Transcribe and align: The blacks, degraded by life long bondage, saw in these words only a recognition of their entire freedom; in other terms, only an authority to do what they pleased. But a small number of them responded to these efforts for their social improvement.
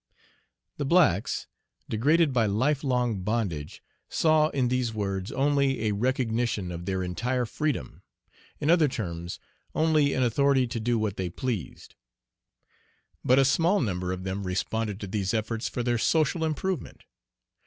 The 0.77 0.83
blacks, 0.85 1.45
degraded 1.87 2.33
by 2.33 2.47
life 2.47 2.83
long 2.83 3.21
bondage, 3.21 3.83
saw 4.09 4.49
in 4.49 4.67
these 4.67 4.95
words 4.95 5.31
only 5.31 5.83
a 5.83 5.91
recognition 5.91 6.71
of 6.71 6.87
their 6.87 7.03
entire 7.03 7.45
freedom; 7.45 8.01
in 8.59 8.71
other 8.71 8.87
terms, 8.87 9.37
only 9.75 10.13
an 10.13 10.23
authority 10.23 10.65
to 10.65 10.79
do 10.79 10.97
what 10.97 11.17
they 11.17 11.29
pleased. 11.29 11.93
But 13.23 13.37
a 13.37 13.45
small 13.45 13.79
number 13.79 14.11
of 14.11 14.23
them 14.23 14.41
responded 14.41 14.99
to 15.01 15.05
these 15.07 15.35
efforts 15.35 15.69
for 15.69 15.83
their 15.83 15.99
social 15.99 16.43
improvement. 16.43 17.03